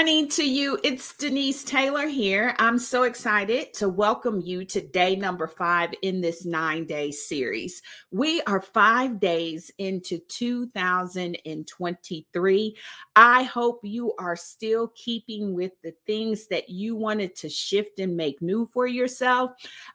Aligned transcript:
morning 0.00 0.30
to 0.30 0.48
you. 0.48 0.78
It's 0.82 1.14
Denise 1.14 1.62
Taylor 1.62 2.06
here. 2.06 2.54
I'm 2.58 2.78
so 2.78 3.02
excited 3.02 3.74
to 3.74 3.90
welcome 3.90 4.40
you 4.40 4.64
to 4.64 4.80
day 4.80 5.14
number 5.14 5.46
five 5.46 5.90
in 6.00 6.22
this 6.22 6.46
nine 6.46 6.86
day 6.86 7.10
series. 7.10 7.82
We 8.10 8.40
are 8.46 8.62
five 8.62 9.20
days 9.20 9.70
into 9.76 10.18
2023. 10.20 12.76
I 13.14 13.42
hope 13.42 13.80
you 13.82 14.14
are 14.18 14.36
still 14.36 14.90
keeping 14.94 15.52
with 15.52 15.72
the 15.82 15.92
things 16.06 16.46
that 16.46 16.70
you 16.70 16.96
wanted 16.96 17.36
to 17.36 17.50
shift 17.50 17.98
and 17.98 18.16
make 18.16 18.40
new 18.40 18.70
for 18.72 18.86
yourself. 18.86 19.50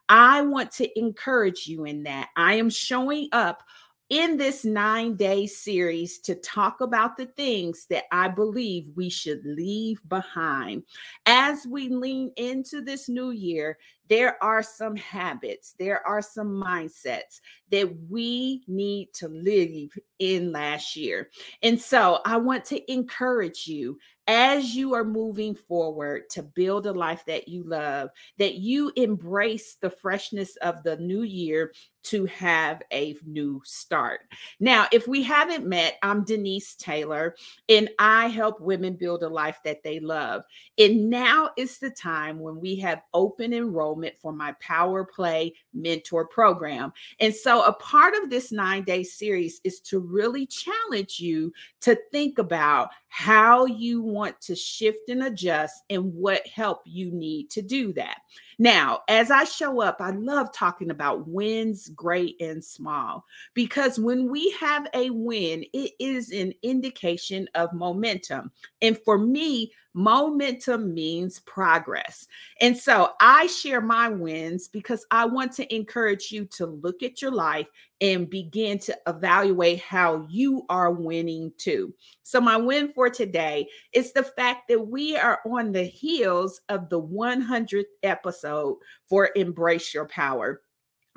I 0.08 0.44
want 0.44 0.70
to 0.74 1.00
encourage 1.00 1.66
you 1.66 1.86
in 1.86 2.04
that. 2.04 2.30
I 2.36 2.54
am 2.54 2.70
showing 2.70 3.28
up 3.32 3.64
in 4.10 4.38
this 4.38 4.64
nine 4.64 5.16
day 5.16 5.48
series 5.48 6.20
to 6.20 6.36
talk 6.36 6.82
about 6.82 7.18
the 7.18 7.26
things 7.26 7.88
that 7.90 8.04
I 8.12 8.28
believe 8.28 8.92
we 8.96 9.10
should 9.10 9.44
leave 9.44 10.00
behind. 10.08 10.84
As 11.26 11.66
we 11.68 11.90
lean 11.90 12.32
into 12.38 12.82
this 12.82 13.10
new 13.10 13.32
year, 13.32 13.78
there 14.08 14.42
are 14.44 14.64
some 14.64 14.96
habits, 14.96 15.76
there 15.80 16.06
are 16.08 16.22
some 16.22 16.50
mindsets 16.50 17.42
that 17.72 17.90
we 18.10 18.64
need 18.68 19.14
to 19.14 19.28
live 19.28 19.92
in 20.20 20.52
last 20.52 20.96
year. 20.96 21.30
And 21.64 21.80
so 21.80 22.20
I 22.26 22.38
want 22.38 22.66
to 22.66 22.92
encourage 22.92 23.68
you 23.68 23.98
as 24.28 24.76
you 24.76 24.94
are 24.96 25.04
moving 25.04 25.54
forward 25.54 26.30
to 26.32 26.42
build 26.42 26.88
a 26.88 26.92
life 26.92 27.24
that 27.26 27.48
you 27.48 27.64
love, 27.64 28.10
that 28.40 28.56
you 28.56 28.92
embrace 28.96 29.76
the 29.76 29.90
freshness 29.90 30.56
of 30.58 30.82
the 30.84 30.98
new 30.98 31.22
year 31.22 31.72
to 32.04 32.26
have 32.26 32.82
a 32.92 33.16
new 33.26 33.62
start. 33.66 34.22
Now, 34.60 34.88
if 34.92 35.08
we 35.08 35.22
haven't 35.24 35.68
met, 35.68 35.98
I'm 36.02 36.24
Denise 36.24 36.76
Taylor, 36.76 37.36
and 37.70 37.90
I 38.00 38.28
help 38.28 38.60
women 38.62 38.96
build 38.96 39.24
a 39.24 39.30
life 39.30 39.60
that 39.64 39.84
they 39.84 40.00
love. 40.00 40.44
And 40.78 41.10
now 41.10 41.52
is 41.58 41.78
the 41.78 41.92
time 41.92 42.40
when 42.40 42.60
we 42.60 42.76
have 42.78 43.02
open 43.14 43.54
enrollment 43.54 43.95
for 44.22 44.32
my 44.32 44.54
Power 44.60 45.04
Play 45.04 45.54
Mentor 45.74 46.28
Program. 46.28 46.92
And 47.20 47.34
so, 47.34 47.64
a 47.64 47.74
part 47.74 48.14
of 48.16 48.30
this 48.30 48.52
nine 48.52 48.84
day 48.84 49.04
series 49.04 49.62
is 49.64 49.80
to 49.82 50.00
really 50.00 50.46
challenge 50.46 51.20
you 51.20 51.54
to 51.82 51.98
think 52.12 52.38
about 52.40 52.90
how 53.08 53.66
you 53.66 54.02
want 54.02 54.40
to 54.42 54.56
shift 54.56 55.10
and 55.10 55.24
adjust 55.24 55.84
and 55.90 56.14
what 56.14 56.46
help 56.48 56.82
you 56.86 57.12
need 57.12 57.50
to 57.52 57.62
do 57.62 57.94
that. 57.94 58.18
Now, 58.58 59.02
as 59.08 59.32
I 59.32 59.44
show 59.44 59.82
up, 59.82 59.98
I 60.00 60.12
love 60.12 60.52
talking 60.54 60.92
about 60.92 61.28
wins, 61.28 61.90
great 61.90 62.40
and 62.40 62.64
small, 62.64 63.26
because 63.54 64.00
when 64.00 64.30
we 64.30 64.56
have 64.60 64.88
a 64.94 65.10
win, 65.10 65.66
it 65.74 65.92
is 66.00 66.32
an 66.32 66.54
indication 66.64 67.48
of 67.56 67.74
momentum. 67.74 68.52
And 68.82 68.98
for 69.04 69.18
me, 69.18 69.72
Momentum 69.98 70.94
means 70.94 71.40
progress. 71.40 72.28
And 72.60 72.78
so 72.78 73.14
I 73.22 73.48
share 73.48 73.80
my 73.80 74.10
wins 74.10 74.68
because 74.68 75.06
I 75.10 75.24
want 75.24 75.54
to 75.54 75.74
encourage 75.74 76.34
you 76.34 76.44
to 76.58 76.66
look 76.66 77.02
at 77.02 77.22
your 77.22 77.32
life 77.32 77.70
and 78.02 78.30
begin 78.30 78.78
to 78.80 78.98
evaluate 79.08 79.80
how 79.80 80.26
you 80.30 80.66
are 80.70 80.92
winning 80.92 81.52
too. 81.58 81.94
So, 82.24 82.42
my 82.42 82.58
win 82.58 82.90
for 82.90 83.10
today 83.10 83.68
is 83.94 84.12
the 84.12 84.24
fact 84.24 84.68
that 84.70 84.88
we 84.88 85.16
are 85.16 85.40
on 85.46 85.72
the 85.72 85.84
heels 85.84 86.62
of 86.70 86.90
the 86.90 87.02
100th 87.02 87.84
episode 88.04 88.78
for 89.08 89.30
Embrace 89.36 89.94
Your 89.94 90.08
Power. 90.08 90.62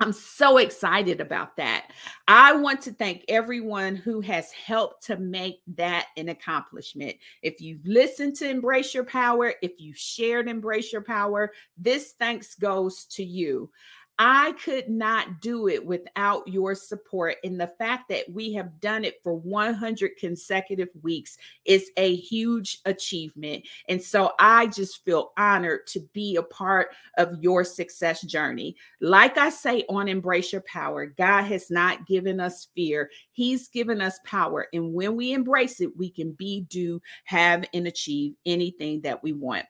I'm 0.01 0.13
so 0.13 0.59
excited 0.59 1.19
about 1.19 1.57
that. 1.57 1.91
I 2.25 2.53
want 2.53 2.79
to 2.83 2.93
thank 2.93 3.25
everyone 3.27 3.97
who 3.97 4.21
has 4.21 4.49
helped 4.53 5.05
to 5.07 5.17
make 5.17 5.59
that 5.75 6.07
an 6.15 6.29
accomplishment. 6.29 7.17
If 7.41 7.59
you've 7.59 7.85
listened 7.85 8.37
to 8.37 8.49
Embrace 8.49 8.93
Your 8.93 9.03
Power, 9.03 9.53
if 9.61 9.73
you've 9.77 9.97
shared 9.97 10.47
Embrace 10.47 10.93
Your 10.93 11.01
Power, 11.01 11.51
this 11.77 12.13
thanks 12.17 12.55
goes 12.55 13.05
to 13.11 13.25
you. 13.25 13.69
I 14.21 14.51
could 14.63 14.89
not 14.89 15.39
do 15.39 15.69
it 15.69 15.85
without 15.85 16.45
your 16.45 16.75
support. 16.75 17.37
And 17.45 17.59
the 17.59 17.67
fact 17.79 18.09
that 18.09 18.29
we 18.29 18.51
have 18.51 18.81
done 18.81 19.05
it 19.05 19.23
for 19.23 19.33
100 19.33 20.17
consecutive 20.19 20.89
weeks 21.01 21.37
is 21.63 21.89
a 21.95 22.15
huge 22.15 22.79
achievement. 22.83 23.65
And 23.87 24.03
so 24.03 24.33
I 24.37 24.67
just 24.67 25.05
feel 25.05 25.31
honored 25.37 25.87
to 25.87 26.01
be 26.11 26.35
a 26.35 26.43
part 26.43 26.89
of 27.17 27.41
your 27.41 27.63
success 27.63 28.21
journey. 28.23 28.75
Like 28.99 29.37
I 29.37 29.49
say 29.49 29.85
on 29.87 30.09
Embrace 30.09 30.51
Your 30.51 30.63
Power, 30.63 31.05
God 31.05 31.43
has 31.43 31.71
not 31.71 32.05
given 32.05 32.41
us 32.41 32.67
fear, 32.75 33.09
He's 33.31 33.69
given 33.69 34.01
us 34.01 34.19
power. 34.25 34.67
And 34.73 34.93
when 34.93 35.15
we 35.15 35.31
embrace 35.31 35.79
it, 35.79 35.95
we 35.97 36.09
can 36.09 36.33
be, 36.33 36.65
do, 36.69 37.01
have, 37.23 37.63
and 37.73 37.87
achieve 37.87 38.33
anything 38.45 38.99
that 39.01 39.23
we 39.23 39.31
want. 39.31 39.65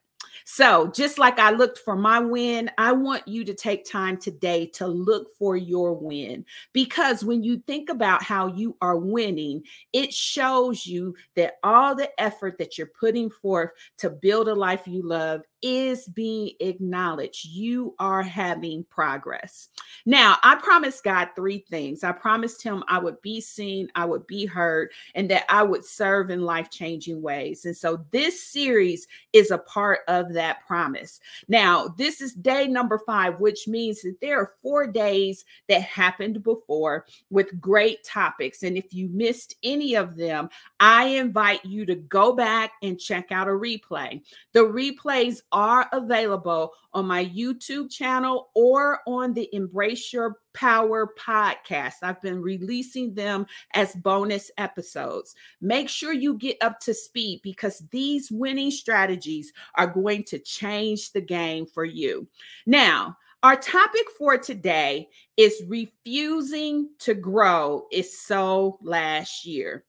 So, 0.46 0.88
just 0.88 1.18
like 1.18 1.40
I 1.40 1.52
looked 1.52 1.80
for 1.80 1.96
my 1.96 2.20
win, 2.20 2.70
I 2.78 2.92
want 2.92 3.28
you 3.28 3.44
to 3.46 3.54
take 3.54 3.90
time 3.90 4.18
today 4.18 4.68
to 4.74 4.88
look 4.88 5.36
for 5.38 5.56
your 5.56 5.94
win. 5.94 6.46
Because 6.74 7.24
when 7.24 7.44
you 7.44 7.62
think 7.68 7.90
about 7.90 8.24
how 8.24 8.48
you 8.48 8.78
are 8.82 8.98
winning, 8.98 9.64
it 9.94 10.14
shows 10.14 10.86
you 10.86 11.16
that 11.36 11.56
all 11.64 11.96
the 11.96 12.10
effort 12.20 12.58
that 12.58 12.78
you're 12.78 12.92
putting 13.00 13.30
forth 13.30 13.72
to 13.98 14.10
build 14.10 14.48
a 14.48 14.56
life 14.56 14.82
you 14.86 15.02
love 15.02 15.42
is 15.62 16.08
being 16.08 16.52
acknowledged. 16.60 17.46
You 17.46 17.96
are 18.00 18.24
having 18.24 18.84
progress. 18.86 19.70
Now, 20.06 20.38
I 20.44 20.56
promised 20.56 21.04
God 21.04 21.30
three 21.36 21.66
things. 21.70 22.04
I 22.04 22.12
promised 22.12 22.62
Him 22.62 22.84
I 22.88 23.00
would 23.00 23.22
be 23.22 23.42
seen, 23.42 23.90
I 23.96 24.06
would 24.06 24.26
be 24.28 24.46
heard, 24.46 24.92
and 25.16 25.30
that 25.30 25.46
I 25.50 25.64
would 25.64 25.86
serve 25.86 26.30
in 26.30 26.42
life 26.42 26.70
changing 26.70 27.22
ways. 27.22 27.66
And 27.66 27.76
so 27.76 28.06
this 28.12 28.42
series 28.44 29.08
is 29.34 29.52
a 29.52 29.58
part 29.58 30.00
of 30.08 30.34
that 30.34 30.66
promise. 30.66 31.20
Now, 31.48 31.90
this 31.98 32.22
is 32.22 32.34
day 32.34 32.68
number 32.68 33.00
five, 33.06 33.40
which 33.40 33.68
means 33.68 34.02
that 34.02 34.18
there 34.22 34.40
are 34.40 34.54
four 34.62 34.88
days 34.88 35.46
that 35.68 35.82
happened 35.82 36.44
before 36.44 37.06
with 37.30 37.60
great 37.60 38.04
topics. 38.04 38.64
And 38.64 38.78
if 38.78 38.94
you 38.94 39.10
missed 39.10 39.56
any 39.64 39.96
of 39.96 40.16
them, 40.16 40.50
I 40.80 41.06
invite 41.06 41.64
you 41.66 41.86
to 41.86 41.96
go 41.96 42.34
back 42.34 42.74
and 42.82 43.00
check 43.00 43.32
out 43.32 43.48
a 43.48 43.52
replay. 43.52 44.22
The 44.54 44.60
replays 44.60 45.42
are 45.52 45.88
available 45.94 46.74
on 46.94 47.06
my 47.06 47.26
YouTube 47.26 47.92
channel 47.92 48.50
or 48.56 49.00
on 49.08 49.34
the 49.34 49.50
Embrace 49.54 50.12
Your 50.12 50.38
Power 50.54 51.14
podcast. 51.20 51.96
I've 52.04 52.22
been 52.22 52.42
releasing 52.42 53.14
them 53.14 53.46
as 53.74 53.96
bonus 53.96 54.52
episodes. 54.58 55.36
Make 55.62 55.90
sure 55.90 56.14
you 56.14 56.36
get 56.36 56.58
up 56.62 56.80
to 56.82 56.94
speed 56.94 57.42
because 57.44 57.84
these 57.92 58.32
winning 58.32 58.72
strategies 58.72 59.54
are 59.76 59.88
going 59.88 60.24
to 60.26 60.40
change 60.40 61.12
the 61.12 61.22
game 61.22 61.66
for 61.66 61.86
you. 61.86 62.28
Now, 62.66 63.18
our 63.42 63.56
topic 63.56 64.06
for 64.18 64.38
today 64.38 65.08
is 65.38 65.64
refusing 65.68 66.90
to 67.00 67.14
grow 67.14 67.86
is 67.90 68.20
so 68.20 68.80
last 68.82 69.46
year. 69.46 69.86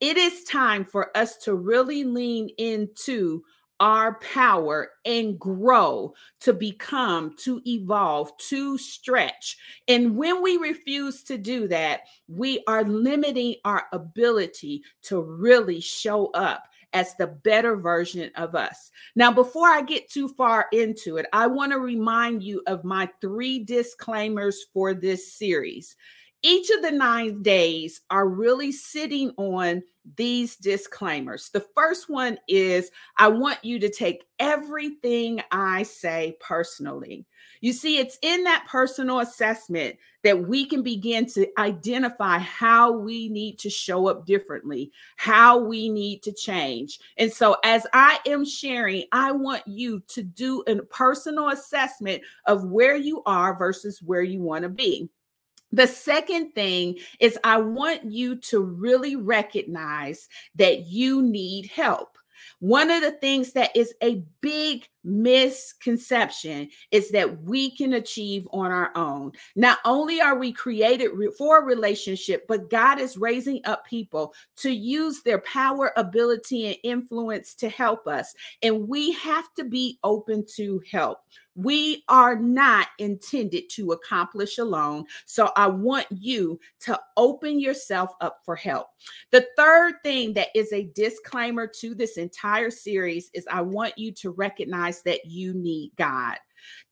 It 0.00 0.16
is 0.16 0.44
time 0.44 0.84
for 0.84 1.16
us 1.16 1.36
to 1.38 1.54
really 1.54 2.04
lean 2.04 2.50
into 2.58 3.42
our 3.80 4.18
power 4.20 4.90
and 5.04 5.38
grow 5.38 6.12
to 6.40 6.52
become, 6.52 7.34
to 7.38 7.60
evolve, 7.66 8.36
to 8.36 8.76
stretch. 8.76 9.56
And 9.88 10.16
when 10.16 10.42
we 10.42 10.58
refuse 10.58 11.22
to 11.24 11.38
do 11.38 11.66
that, 11.68 12.02
we 12.28 12.62
are 12.68 12.84
limiting 12.84 13.56
our 13.64 13.86
ability 13.92 14.82
to 15.04 15.20
really 15.20 15.80
show 15.80 16.26
up 16.32 16.64
as 16.92 17.14
the 17.16 17.28
better 17.28 17.76
version 17.76 18.30
of 18.36 18.54
us. 18.54 18.90
Now, 19.14 19.32
before 19.32 19.68
I 19.68 19.82
get 19.82 20.10
too 20.10 20.28
far 20.28 20.66
into 20.72 21.16
it, 21.16 21.26
I 21.32 21.46
want 21.46 21.72
to 21.72 21.78
remind 21.78 22.42
you 22.42 22.62
of 22.66 22.84
my 22.84 23.08
three 23.20 23.64
disclaimers 23.64 24.66
for 24.72 24.92
this 24.92 25.32
series. 25.34 25.96
Each 26.42 26.70
of 26.70 26.82
the 26.82 26.90
nine 26.90 27.42
days 27.42 28.00
are 28.10 28.26
really 28.26 28.72
sitting 28.72 29.32
on 29.36 29.82
these 30.16 30.56
disclaimers. 30.56 31.50
The 31.50 31.66
first 31.74 32.08
one 32.08 32.38
is 32.48 32.90
I 33.18 33.28
want 33.28 33.62
you 33.62 33.78
to 33.80 33.90
take 33.90 34.24
everything 34.38 35.42
I 35.50 35.82
say 35.82 36.36
personally. 36.40 37.26
You 37.60 37.74
see, 37.74 37.98
it's 37.98 38.18
in 38.22 38.44
that 38.44 38.66
personal 38.66 39.20
assessment 39.20 39.96
that 40.24 40.48
we 40.48 40.64
can 40.64 40.82
begin 40.82 41.26
to 41.26 41.46
identify 41.58 42.38
how 42.38 42.90
we 42.92 43.28
need 43.28 43.58
to 43.58 43.68
show 43.68 44.08
up 44.08 44.24
differently, 44.24 44.90
how 45.16 45.58
we 45.58 45.90
need 45.90 46.22
to 46.22 46.32
change. 46.32 46.98
And 47.18 47.30
so, 47.30 47.56
as 47.64 47.86
I 47.92 48.18
am 48.26 48.46
sharing, 48.46 49.04
I 49.12 49.32
want 49.32 49.66
you 49.66 50.00
to 50.08 50.22
do 50.22 50.64
a 50.66 50.76
personal 50.76 51.50
assessment 51.50 52.22
of 52.46 52.64
where 52.64 52.96
you 52.96 53.22
are 53.26 53.56
versus 53.58 54.00
where 54.00 54.22
you 54.22 54.40
want 54.40 54.62
to 54.62 54.70
be. 54.70 55.10
The 55.72 55.86
second 55.86 56.52
thing 56.52 56.98
is, 57.20 57.38
I 57.44 57.58
want 57.58 58.04
you 58.04 58.36
to 58.36 58.60
really 58.60 59.16
recognize 59.16 60.28
that 60.56 60.86
you 60.86 61.22
need 61.22 61.66
help. 61.66 62.18
One 62.58 62.90
of 62.90 63.02
the 63.02 63.12
things 63.12 63.52
that 63.52 63.74
is 63.76 63.94
a 64.02 64.22
big 64.40 64.88
misconception 65.04 66.68
is 66.90 67.10
that 67.10 67.42
we 67.42 67.70
can 67.70 67.94
achieve 67.94 68.46
on 68.52 68.70
our 68.70 68.90
own. 68.96 69.32
Not 69.56 69.78
only 69.84 70.20
are 70.20 70.36
we 70.36 70.52
created 70.52 71.10
for 71.36 71.60
a 71.60 71.64
relationship, 71.64 72.46
but 72.48 72.70
God 72.70 73.00
is 73.00 73.16
raising 73.16 73.60
up 73.64 73.86
people 73.86 74.34
to 74.56 74.70
use 74.70 75.22
their 75.22 75.40
power, 75.40 75.92
ability, 75.96 76.66
and 76.66 76.76
influence 76.82 77.54
to 77.54 77.68
help 77.68 78.06
us. 78.06 78.34
And 78.62 78.88
we 78.88 79.12
have 79.12 79.52
to 79.56 79.64
be 79.64 79.98
open 80.02 80.44
to 80.56 80.82
help. 80.90 81.20
We 81.56 82.04
are 82.08 82.36
not 82.36 82.88
intended 82.98 83.68
to 83.70 83.92
accomplish 83.92 84.58
alone. 84.58 85.04
So 85.26 85.50
I 85.56 85.66
want 85.66 86.06
you 86.10 86.58
to 86.80 86.98
open 87.16 87.60
yourself 87.60 88.12
up 88.20 88.40
for 88.44 88.56
help. 88.56 88.86
The 89.30 89.46
third 89.56 89.94
thing 90.02 90.32
that 90.34 90.48
is 90.54 90.72
a 90.72 90.90
disclaimer 90.94 91.66
to 91.66 91.94
this 91.94 92.16
entire 92.16 92.70
series 92.70 93.30
is 93.34 93.46
I 93.50 93.62
want 93.62 93.98
you 93.98 94.12
to 94.12 94.30
recognize 94.30 94.89
that 95.02 95.26
you 95.26 95.54
need 95.54 95.92
God. 95.96 96.36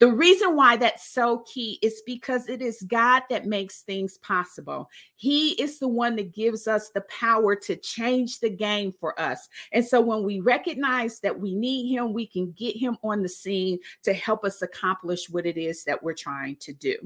The 0.00 0.11
reason 0.11 0.55
why 0.55 0.76
that's 0.76 1.11
so 1.11 1.44
key 1.53 1.79
is 1.82 2.03
because 2.06 2.49
it 2.49 2.62
is 2.62 2.85
God 2.87 3.23
that 3.31 3.47
makes 3.47 3.82
things 3.82 4.19
possible. 4.19 4.88
He 5.17 5.50
is 5.61 5.79
the 5.79 5.88
one 5.88 6.17
that 6.17 6.35
gives 6.35 6.69
us 6.69 6.91
the 6.91 7.03
power 7.03 7.56
to 7.56 7.76
change 7.76 8.41
the 8.41 8.50
game 8.50 8.93
for 8.93 9.19
us. 9.20 9.49
And 9.73 9.85
so 9.85 10.00
when 10.00 10.23
we 10.23 10.41
recognize 10.41 11.20
that 11.20 11.38
we 11.38 11.55
need 11.55 11.93
Him, 11.93 12.12
we 12.12 12.26
can 12.26 12.53
get 12.53 12.76
Him 12.76 12.97
on 13.03 13.23
the 13.23 13.29
scene 13.29 13.79
to 14.05 14.12
help 14.12 14.44
us 14.44 14.62
accomplish 14.62 15.29
what 15.29 15.47
it 15.47 15.56
is 15.56 15.85
that 15.85 16.03
we're 16.03 16.15
trying 16.15 16.56
to 16.56 16.73
do. 16.73 16.97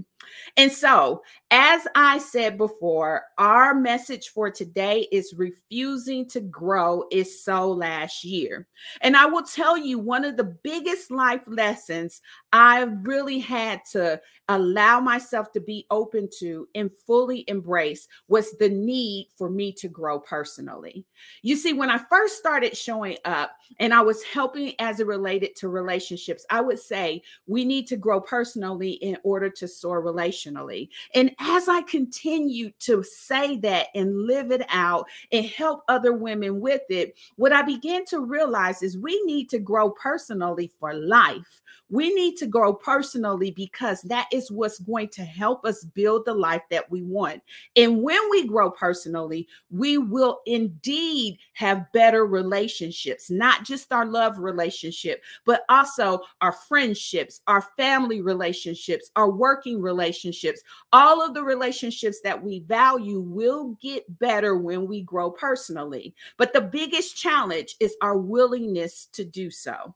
And 0.56 0.70
so, 0.70 1.22
as 1.50 1.86
I 1.94 2.18
said 2.18 2.56
before, 2.56 3.22
our 3.38 3.74
message 3.74 4.28
for 4.28 4.50
today 4.50 5.08
is 5.10 5.34
refusing 5.36 6.28
to 6.30 6.40
grow 6.40 7.04
is 7.10 7.44
so 7.44 7.70
last 7.70 8.24
year. 8.24 8.68
And 9.00 9.16
I 9.16 9.26
will 9.26 9.42
tell 9.42 9.76
you 9.76 9.98
one 9.98 10.24
of 10.24 10.36
the 10.36 10.44
biggest 10.44 11.10
life 11.10 11.42
lessons 11.46 12.20
I 12.52 12.82
really 12.82 13.38
had 13.38 13.84
to 13.92 14.20
allow 14.48 15.00
myself 15.00 15.52
to 15.52 15.60
be 15.60 15.86
open 15.90 16.28
to 16.38 16.68
and 16.74 16.90
fully 17.06 17.44
embrace 17.48 18.08
was 18.28 18.56
the 18.58 18.68
need 18.68 19.28
for 19.38 19.48
me 19.48 19.72
to 19.72 19.88
grow 19.88 20.18
personally. 20.18 21.06
You 21.42 21.56
see, 21.56 21.72
when 21.72 21.90
I 21.90 21.98
first 22.10 22.36
started 22.36 22.76
showing 22.76 23.16
up 23.24 23.52
and 23.78 23.94
I 23.94 24.02
was 24.02 24.22
helping 24.24 24.74
as 24.78 25.00
it 25.00 25.06
related 25.06 25.56
to 25.56 25.68
relationships, 25.68 26.44
I 26.50 26.60
would 26.60 26.78
say 26.78 27.22
we 27.46 27.64
need 27.64 27.86
to 27.88 27.96
grow 27.96 28.20
personally 28.20 28.92
in 28.92 29.16
order 29.22 29.48
to 29.48 29.68
soar 29.68 30.02
relationally. 30.02 30.88
And 31.14 31.34
as 31.38 31.68
I 31.68 31.82
continued 31.82 32.74
to 32.80 33.02
say 33.02 33.56
that 33.58 33.88
and 33.94 34.26
live 34.26 34.50
it 34.50 34.66
out 34.68 35.06
and 35.30 35.46
help 35.46 35.82
other 35.88 36.12
women 36.12 36.60
with 36.60 36.82
it, 36.90 37.16
what 37.36 37.52
I 37.52 37.62
began 37.62 38.04
to 38.06 38.20
realize 38.20 38.82
is 38.82 38.98
we 38.98 39.22
need 39.24 39.48
to 39.50 39.58
grow 39.58 39.90
personally 39.90 40.70
for 40.78 40.92
life. 40.92 41.62
We 41.92 42.12
need 42.14 42.38
to 42.38 42.46
grow 42.46 42.72
personally 42.72 43.50
because 43.50 44.00
that 44.02 44.26
is 44.32 44.50
what's 44.50 44.78
going 44.78 45.10
to 45.10 45.24
help 45.24 45.66
us 45.66 45.84
build 45.84 46.24
the 46.24 46.32
life 46.32 46.62
that 46.70 46.90
we 46.90 47.02
want. 47.02 47.42
And 47.76 48.02
when 48.02 48.18
we 48.30 48.46
grow 48.46 48.70
personally, 48.70 49.46
we 49.70 49.98
will 49.98 50.40
indeed 50.46 51.36
have 51.52 51.92
better 51.92 52.24
relationships, 52.24 53.30
not 53.30 53.64
just 53.64 53.92
our 53.92 54.06
love 54.06 54.38
relationship, 54.38 55.22
but 55.44 55.66
also 55.68 56.20
our 56.40 56.52
friendships, 56.52 57.42
our 57.46 57.60
family 57.76 58.22
relationships, 58.22 59.10
our 59.14 59.30
working 59.30 59.78
relationships. 59.78 60.62
All 60.94 61.22
of 61.22 61.34
the 61.34 61.44
relationships 61.44 62.22
that 62.24 62.42
we 62.42 62.60
value 62.60 63.20
will 63.20 63.76
get 63.82 64.18
better 64.18 64.56
when 64.56 64.86
we 64.86 65.02
grow 65.02 65.30
personally. 65.30 66.14
But 66.38 66.54
the 66.54 66.62
biggest 66.62 67.18
challenge 67.18 67.76
is 67.80 67.94
our 68.00 68.16
willingness 68.16 69.10
to 69.12 69.26
do 69.26 69.50
so. 69.50 69.94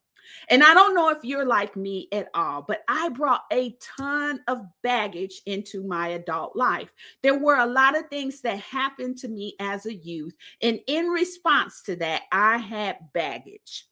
And 0.49 0.62
I 0.62 0.75
don't 0.75 0.94
know 0.94 1.11
if 1.11 1.19
you're 1.23 1.46
like 1.46 1.76
me 1.76 2.08
at 2.12 2.28
all, 2.34 2.62
but 2.62 2.82
I 2.88 3.08
brought 3.11 3.43
a 3.52 3.76
ton 3.81 4.40
of 4.49 4.62
baggage 4.82 5.43
into 5.46 5.82
my 5.82 6.08
adult 6.08 6.56
life. 6.56 6.93
There 7.23 7.38
were 7.38 7.58
a 7.58 7.67
lot 7.67 7.96
of 7.96 8.08
things 8.08 8.40
that 8.43 8.61
happened 8.61 9.19
to 9.19 9.28
me 9.28 9.55
as 9.61 9.87
a 9.87 9.94
youth. 9.94 10.34
And 10.62 10.81
in 10.87 11.06
response 11.06 11.82
to 11.82 11.96
that, 11.96 12.23
I 12.32 12.58
had 12.58 12.99
baggage 13.12 13.87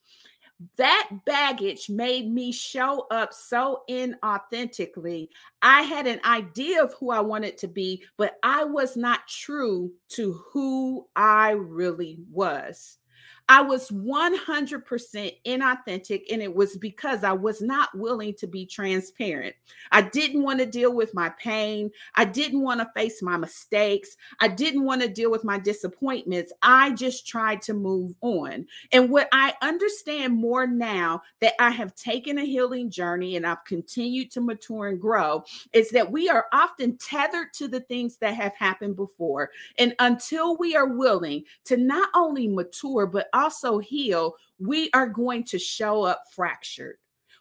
that 0.77 1.11
baggage 1.27 1.91
made 1.91 2.31
me 2.31 2.53
show 2.53 3.07
up 3.11 3.33
so 3.33 3.83
inauthentically. 3.91 5.29
I 5.63 5.83
had 5.83 6.07
an 6.07 6.21
idea 6.25 6.83
of 6.83 6.95
who 6.95 7.11
I 7.11 7.21
wanted 7.21 7.59
to 7.59 7.69
be, 7.69 8.05
but 8.17 8.37
I 8.43 8.65
was 8.65 8.97
not 8.97 9.27
true 9.29 9.93
to 10.11 10.33
who 10.53 11.07
I 11.17 11.51
really 11.51 12.19
was. 12.31 12.99
I 13.49 13.61
was 13.61 13.91
100% 13.91 15.37
inauthentic, 15.47 16.23
and 16.31 16.41
it 16.41 16.55
was 16.55 16.79
because 16.79 17.25
I 17.25 17.33
was 17.33 17.61
not 17.61 17.95
willing 17.95 18.33
to 18.35 18.47
be 18.47 18.65
transparent. 18.65 19.55
I 19.93 20.01
didn't 20.01 20.43
want 20.43 20.61
to 20.61 20.67
deal 20.67 20.95
with 20.95 21.13
my 21.13 21.29
pain. 21.39 21.91
I 22.15 22.25
didn't 22.25 22.63
want 22.63 22.81
to 22.81 22.91
face 22.95 23.23
my 23.23 23.37
mistakes. 23.37 24.17
I 24.41 24.49
didn't 24.49 24.85
want 24.85 25.03
to 25.03 25.09
deal 25.09 25.31
with 25.31 25.45
my 25.45 25.59
disappointments. 25.59 26.53
I 26.63 26.93
just 26.93 27.27
tried 27.27 27.61
to 27.63 27.75
move 27.75 28.15
on. 28.23 28.67
And 28.93 29.11
what 29.11 29.29
I 29.33 29.53
understand 29.61 30.35
more 30.35 30.67
now 30.67 31.23
that 31.41 31.53
I 31.61 31.71
have 31.71 31.95
taken 31.95 32.39
a 32.39 32.47
healing 32.47 32.91
journey 32.91 33.37
and 33.37 33.47
I've 33.47 33.65
continued 33.65 34.31
to 34.33 34.41
mature 34.41 34.89
and 34.89 34.99
grow 34.99 35.45
is 35.75 35.91
that 35.91 36.11
we 36.11 36.31
are 36.31 36.47
often 36.53 36.97
tethered 36.97 37.53
to 37.55 37.69
the 37.69 37.81
things 37.81 38.17
that 38.19 38.35
have 38.35 38.55
happened 38.57 38.97
before. 38.97 39.51
And 39.79 39.95
until 39.99 40.57
we 40.57 40.75
are 40.77 40.89
willing 40.89 41.45
to 41.65 41.77
not 41.77 42.09
only 42.15 42.49
mature, 42.49 43.07
but 43.07 43.29
also 43.35 43.79
heal, 43.79 44.35
we 44.59 44.91
are 44.95 45.09
going 45.09 45.45
to 45.45 45.59
show 45.59 46.03
up 46.03 46.23
fractured. 46.35 46.97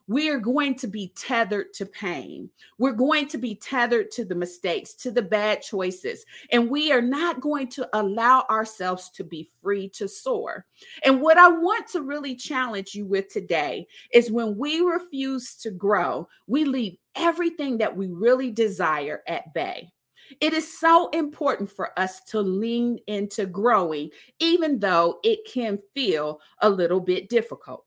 We 0.08 0.30
are 0.30 0.40
going 0.40 0.76
to 0.76 0.88
be 0.88 1.14
tethered 1.16 1.74
to 1.76 1.86
pain. 1.86 2.50
We're 2.78 2.92
going 2.92 3.30
to 3.30 3.38
be 3.38 3.56
tethered 3.56 4.12
to 4.12 4.26
the 4.26 4.36
mistakes, 4.36 4.96
to 4.96 5.12
the 5.12 5.22
bad 5.22 5.62
choices. 5.62 6.26
And 6.52 6.70
we 6.70 6.92
are 6.92 7.02
not 7.02 7.40
going 7.40 7.70
to 7.70 7.88
allow 7.94 8.46
ourselves 8.50 9.10
to 9.12 9.24
be 9.24 9.50
free 9.62 9.88
to 9.90 10.10
soar. 10.10 10.66
And 11.06 11.22
what 11.22 11.38
I 11.38 11.48
want 11.48 11.88
to 11.90 12.02
really 12.02 12.36
challenge 12.36 12.94
you 12.94 13.06
with 13.06 13.30
today 13.30 13.88
is 14.12 14.30
when 14.30 14.58
we 14.58 14.82
refuse 14.82 15.56
to 15.58 15.72
grow, 15.72 16.28
we 16.48 16.66
leave 16.66 16.98
everything 17.16 17.78
that 17.78 17.96
we 17.96 18.08
really 18.08 18.52
desire 18.52 19.24
at 19.26 19.54
bay. 19.54 19.90
It 20.42 20.54
is 20.54 20.80
so 20.80 21.10
important 21.10 21.70
for 21.70 21.98
us 22.00 22.22
to 22.26 22.42
lean 22.42 23.00
into 23.08 23.46
growing, 23.46 24.10
even 24.40 24.80
though 24.80 25.20
it 25.24 25.40
can 25.46 25.80
feel 25.94 26.40
a 26.62 26.70
little 26.70 27.00
bit 27.00 27.30
difficult. 27.30 27.86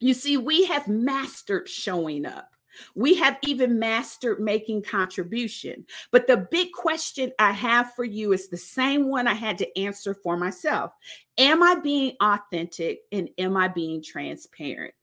You 0.00 0.14
see, 0.14 0.36
we 0.36 0.64
have 0.66 0.88
mastered 0.88 1.68
showing 1.68 2.26
up. 2.26 2.50
We 2.94 3.14
have 3.14 3.38
even 3.42 3.78
mastered 3.78 4.40
making 4.40 4.82
contribution. 4.82 5.86
But 6.10 6.26
the 6.26 6.46
big 6.50 6.72
question 6.72 7.32
I 7.38 7.52
have 7.52 7.94
for 7.94 8.04
you 8.04 8.32
is 8.32 8.48
the 8.48 8.56
same 8.56 9.08
one 9.08 9.26
I 9.26 9.34
had 9.34 9.56
to 9.58 9.78
answer 9.78 10.14
for 10.14 10.36
myself. 10.36 10.92
Am 11.38 11.62
I 11.62 11.76
being 11.76 12.16
authentic 12.20 13.00
and 13.12 13.30
am 13.38 13.56
I 13.56 13.68
being 13.68 14.02
transparent? 14.02 14.94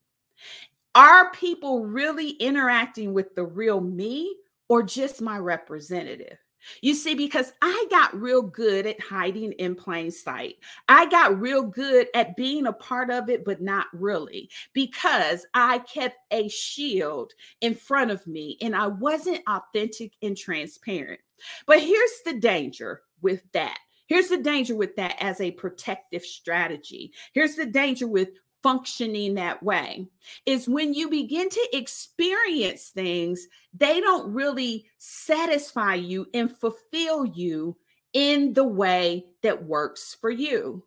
Are 0.95 1.31
people 1.31 1.85
really 1.85 2.31
interacting 2.31 3.13
with 3.13 3.33
the 3.33 3.45
real 3.45 3.81
me 3.81 4.35
or 4.69 4.83
just 4.83 5.21
my 5.21 5.39
representative? 5.39 6.37
You 6.81 6.95
see, 6.95 7.15
because 7.15 7.53
I 7.61 7.85
got 7.89 8.19
real 8.19 8.41
good 8.41 8.85
at 8.85 8.99
hiding 8.99 9.53
in 9.53 9.75
plain 9.75 10.11
sight. 10.11 10.55
I 10.87 11.05
got 11.07 11.39
real 11.39 11.63
good 11.63 12.07
at 12.13 12.35
being 12.35 12.67
a 12.67 12.73
part 12.73 13.09
of 13.09 13.29
it, 13.29 13.45
but 13.45 13.61
not 13.61 13.87
really, 13.93 14.49
because 14.73 15.45
I 15.53 15.79
kept 15.79 16.17
a 16.31 16.47
shield 16.49 17.33
in 17.61 17.75
front 17.75 18.11
of 18.11 18.25
me 18.27 18.57
and 18.61 18.75
I 18.75 18.87
wasn't 18.87 19.41
authentic 19.47 20.13
and 20.21 20.37
transparent. 20.37 21.19
But 21.65 21.81
here's 21.81 22.21
the 22.25 22.39
danger 22.39 23.01
with 23.21 23.43
that. 23.53 23.77
Here's 24.07 24.27
the 24.27 24.37
danger 24.37 24.75
with 24.75 24.95
that 24.97 25.15
as 25.19 25.39
a 25.41 25.51
protective 25.51 26.23
strategy. 26.23 27.13
Here's 27.33 27.55
the 27.55 27.65
danger 27.65 28.07
with 28.07 28.29
functioning 28.63 29.35
that 29.35 29.61
way 29.61 30.07
is 30.45 30.67
when 30.67 30.93
you 30.93 31.09
begin 31.09 31.49
to 31.49 31.69
experience 31.73 32.89
things, 32.89 33.47
they 33.73 33.99
don't 33.99 34.33
really 34.33 34.85
satisfy 34.97 35.95
you 35.95 36.25
and 36.33 36.57
fulfill 36.57 37.25
you 37.25 37.75
in 38.13 38.53
the 38.53 38.63
way 38.63 39.25
that 39.41 39.65
works 39.65 40.15
for 40.19 40.31
you. 40.31 40.83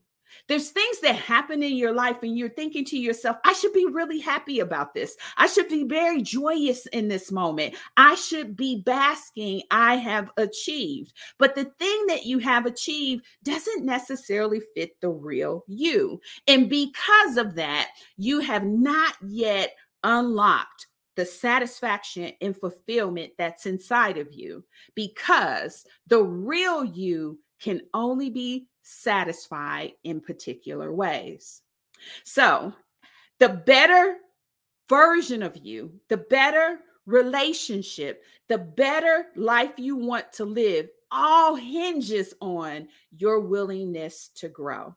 There's 0.48 0.70
things 0.70 1.00
that 1.00 1.16
happen 1.16 1.62
in 1.62 1.76
your 1.76 1.92
life, 1.92 2.22
and 2.22 2.36
you're 2.36 2.48
thinking 2.48 2.84
to 2.86 2.98
yourself, 2.98 3.36
I 3.44 3.52
should 3.52 3.72
be 3.72 3.86
really 3.86 4.20
happy 4.20 4.60
about 4.60 4.94
this. 4.94 5.16
I 5.36 5.46
should 5.46 5.68
be 5.68 5.84
very 5.84 6.22
joyous 6.22 6.86
in 6.86 7.08
this 7.08 7.32
moment. 7.32 7.74
I 7.96 8.14
should 8.14 8.56
be 8.56 8.82
basking, 8.84 9.62
I 9.70 9.96
have 9.96 10.30
achieved. 10.36 11.12
But 11.38 11.54
the 11.54 11.64
thing 11.64 12.06
that 12.06 12.26
you 12.26 12.38
have 12.38 12.66
achieved 12.66 13.24
doesn't 13.42 13.84
necessarily 13.84 14.60
fit 14.74 15.00
the 15.00 15.10
real 15.10 15.64
you. 15.66 16.20
And 16.46 16.68
because 16.68 17.36
of 17.36 17.54
that, 17.56 17.88
you 18.16 18.40
have 18.40 18.64
not 18.64 19.14
yet 19.26 19.74
unlocked 20.04 20.86
the 21.16 21.24
satisfaction 21.24 22.32
and 22.40 22.56
fulfillment 22.56 23.32
that's 23.38 23.66
inside 23.66 24.18
of 24.18 24.32
you 24.32 24.62
because 24.94 25.84
the 26.06 26.22
real 26.22 26.84
you 26.84 27.40
can 27.58 27.80
only 27.94 28.30
be 28.30 28.66
satisfied 28.86 29.92
in 30.04 30.20
particular 30.20 30.92
ways. 30.92 31.62
So, 32.24 32.72
the 33.38 33.48
better 33.48 34.16
version 34.88 35.42
of 35.42 35.56
you, 35.56 35.92
the 36.08 36.16
better 36.16 36.78
relationship, 37.04 38.22
the 38.48 38.58
better 38.58 39.26
life 39.34 39.72
you 39.76 39.96
want 39.96 40.32
to 40.34 40.44
live, 40.44 40.88
all 41.10 41.54
hinges 41.54 42.34
on 42.40 42.88
your 43.16 43.40
willingness 43.40 44.30
to 44.36 44.48
grow. 44.48 44.94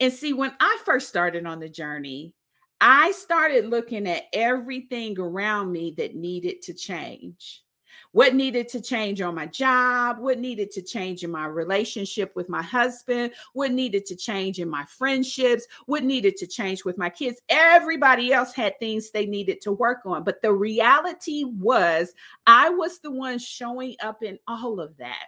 And 0.00 0.12
see, 0.12 0.32
when 0.32 0.52
I 0.60 0.78
first 0.84 1.08
started 1.08 1.46
on 1.46 1.60
the 1.60 1.68
journey, 1.68 2.34
I 2.80 3.12
started 3.12 3.66
looking 3.66 4.06
at 4.08 4.24
everything 4.32 5.18
around 5.18 5.72
me 5.72 5.94
that 5.96 6.16
needed 6.16 6.62
to 6.62 6.74
change 6.74 7.63
what 8.12 8.34
needed 8.34 8.68
to 8.68 8.80
change 8.80 9.20
on 9.20 9.34
my 9.34 9.46
job, 9.46 10.18
what 10.18 10.38
needed 10.38 10.70
to 10.72 10.82
change 10.82 11.24
in 11.24 11.30
my 11.30 11.46
relationship 11.46 12.34
with 12.36 12.48
my 12.48 12.62
husband, 12.62 13.32
what 13.52 13.72
needed 13.72 14.06
to 14.06 14.16
change 14.16 14.60
in 14.60 14.68
my 14.68 14.84
friendships, 14.84 15.66
what 15.86 16.04
needed 16.04 16.36
to 16.36 16.46
change 16.46 16.84
with 16.84 16.98
my 16.98 17.10
kids. 17.10 17.40
Everybody 17.48 18.32
else 18.32 18.52
had 18.52 18.78
things 18.78 19.10
they 19.10 19.26
needed 19.26 19.60
to 19.62 19.72
work 19.72 20.00
on. 20.04 20.24
But 20.24 20.42
the 20.42 20.52
reality 20.52 21.44
was, 21.44 22.14
I 22.46 22.68
was 22.70 22.98
the 23.00 23.10
one 23.10 23.38
showing 23.38 23.96
up 24.02 24.22
in 24.22 24.38
all 24.46 24.80
of 24.80 24.96
that. 24.98 25.26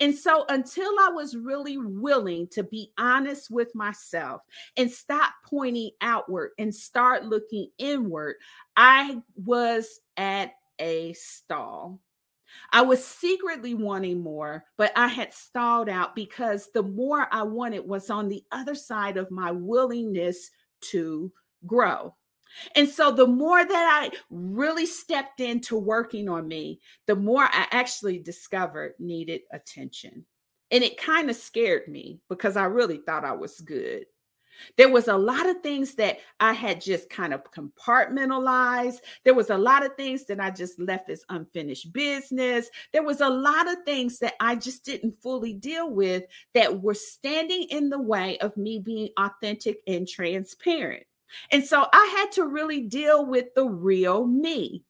And 0.00 0.14
so, 0.14 0.44
until 0.48 0.90
I 1.00 1.10
was 1.10 1.36
really 1.36 1.78
willing 1.78 2.48
to 2.48 2.62
be 2.62 2.92
honest 2.98 3.50
with 3.50 3.74
myself 3.74 4.42
and 4.76 4.90
stop 4.90 5.32
pointing 5.44 5.90
outward 6.00 6.50
and 6.58 6.74
start 6.74 7.24
looking 7.24 7.70
inward, 7.78 8.36
I 8.76 9.22
was 9.36 10.00
at 10.16 10.52
a 10.78 11.12
stall. 11.14 12.00
I 12.72 12.82
was 12.82 13.04
secretly 13.04 13.74
wanting 13.74 14.20
more, 14.20 14.64
but 14.76 14.92
I 14.96 15.08
had 15.08 15.32
stalled 15.34 15.88
out 15.88 16.14
because 16.14 16.70
the 16.72 16.82
more 16.82 17.26
I 17.30 17.42
wanted 17.42 17.86
was 17.86 18.10
on 18.10 18.28
the 18.28 18.42
other 18.52 18.74
side 18.74 19.16
of 19.16 19.30
my 19.30 19.50
willingness 19.50 20.50
to 20.92 21.32
grow. 21.66 22.14
And 22.74 22.88
so 22.88 23.10
the 23.10 23.26
more 23.26 23.64
that 23.64 24.10
I 24.12 24.16
really 24.30 24.86
stepped 24.86 25.40
into 25.40 25.78
working 25.78 26.28
on 26.28 26.48
me, 26.48 26.80
the 27.06 27.16
more 27.16 27.44
I 27.44 27.66
actually 27.70 28.18
discovered 28.18 28.94
needed 28.98 29.42
attention. 29.52 30.24
And 30.70 30.84
it 30.84 31.00
kind 31.00 31.30
of 31.30 31.36
scared 31.36 31.88
me 31.88 32.20
because 32.28 32.56
I 32.56 32.64
really 32.64 32.98
thought 32.98 33.24
I 33.24 33.32
was 33.32 33.60
good. 33.60 34.06
There 34.76 34.90
was 34.90 35.08
a 35.08 35.16
lot 35.16 35.48
of 35.48 35.60
things 35.62 35.94
that 35.96 36.18
I 36.40 36.52
had 36.52 36.80
just 36.80 37.10
kind 37.10 37.34
of 37.34 37.42
compartmentalized. 37.52 38.98
There 39.24 39.34
was 39.34 39.50
a 39.50 39.58
lot 39.58 39.84
of 39.84 39.94
things 39.96 40.24
that 40.26 40.40
I 40.40 40.50
just 40.50 40.78
left 40.78 41.10
as 41.10 41.24
unfinished 41.28 41.92
business. 41.92 42.68
There 42.92 43.02
was 43.02 43.20
a 43.20 43.28
lot 43.28 43.68
of 43.68 43.78
things 43.84 44.18
that 44.20 44.34
I 44.40 44.56
just 44.56 44.84
didn't 44.84 45.22
fully 45.22 45.54
deal 45.54 45.90
with 45.90 46.24
that 46.54 46.82
were 46.82 46.94
standing 46.94 47.64
in 47.70 47.90
the 47.90 48.00
way 48.00 48.38
of 48.38 48.56
me 48.56 48.78
being 48.78 49.10
authentic 49.18 49.78
and 49.86 50.06
transparent. 50.06 51.04
And 51.52 51.64
so 51.64 51.86
I 51.92 52.14
had 52.16 52.32
to 52.32 52.46
really 52.46 52.82
deal 52.82 53.26
with 53.26 53.54
the 53.54 53.66
real 53.66 54.26
me. 54.26 54.84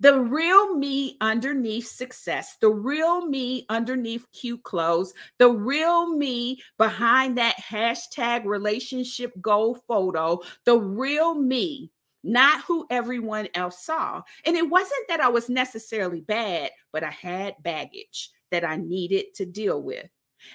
The 0.00 0.18
real 0.18 0.76
me 0.76 1.16
underneath 1.20 1.86
success, 1.88 2.56
the 2.60 2.70
real 2.70 3.26
me 3.26 3.66
underneath 3.68 4.26
cute 4.32 4.62
clothes, 4.62 5.12
the 5.38 5.50
real 5.50 6.14
me 6.14 6.62
behind 6.78 7.38
that 7.38 7.56
hashtag 7.56 8.44
relationship 8.44 9.32
goal 9.40 9.74
photo, 9.86 10.40
the 10.64 10.78
real 10.78 11.34
me, 11.34 11.90
not 12.22 12.62
who 12.64 12.86
everyone 12.90 13.48
else 13.54 13.84
saw. 13.84 14.22
And 14.44 14.56
it 14.56 14.68
wasn't 14.68 15.08
that 15.08 15.20
I 15.20 15.28
was 15.28 15.48
necessarily 15.48 16.20
bad, 16.20 16.70
but 16.92 17.02
I 17.02 17.10
had 17.10 17.62
baggage 17.62 18.30
that 18.50 18.64
I 18.64 18.76
needed 18.76 19.34
to 19.36 19.46
deal 19.46 19.82
with. 19.82 20.06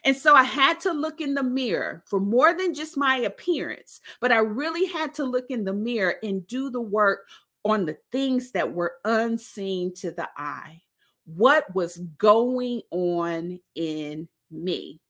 And 0.03 0.15
so 0.15 0.36
I 0.36 0.44
had 0.44 0.79
to 0.82 0.91
look 0.91 1.22
in 1.22 1.34
the 1.34 1.44
mirror 1.44 2.03
for 2.08 2.20
more 2.20 2.53
than 2.53 2.74
just 2.74 2.98
my 2.98 3.17
appearance, 3.17 4.01
but 4.20 4.32
I 4.32 4.39
really 4.39 4.86
had 4.88 5.13
to 5.15 5.24
look 5.24 5.46
in 5.50 5.63
the 5.63 5.74
mirror 5.74 6.15
and 6.24 6.46
do 6.48 6.70
the 6.70 6.82
work 6.82 7.27
on 7.65 7.86
the 7.86 7.98
things 8.12 8.51
that 8.51 8.72
were 8.72 8.93
unseen 9.03 9.93
to 9.95 10.12
the 10.12 10.29
eye. 10.38 10.81
What 11.25 11.74
was 11.75 11.98
going 12.17 12.84
on 12.91 13.60
in 13.74 14.29
me? 14.51 15.01